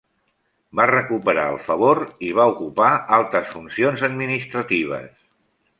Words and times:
Va 0.79 0.87
recuperar 0.91 1.43
el 1.57 1.59
favor 1.67 2.01
i 2.29 2.33
va 2.41 2.47
ocupar 2.55 2.89
altes 3.21 3.53
funcions 3.55 4.07
administratives. 4.09 5.17